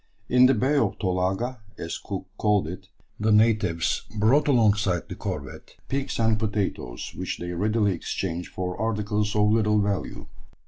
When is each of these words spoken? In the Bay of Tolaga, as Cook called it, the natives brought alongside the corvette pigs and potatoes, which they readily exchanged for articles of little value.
In 0.29 0.47
the 0.47 0.55
Bay 0.55 0.77
of 0.77 0.97
Tolaga, 0.97 1.59
as 1.77 1.99
Cook 1.99 2.25
called 2.35 2.67
it, 2.67 2.89
the 3.19 3.31
natives 3.31 4.01
brought 4.17 4.47
alongside 4.47 5.07
the 5.07 5.13
corvette 5.13 5.75
pigs 5.89 6.17
and 6.19 6.39
potatoes, 6.39 7.11
which 7.13 7.37
they 7.37 7.51
readily 7.51 7.91
exchanged 7.93 8.49
for 8.51 8.75
articles 8.81 9.35
of 9.35 9.51
little 9.51 9.79
value. 9.79 10.25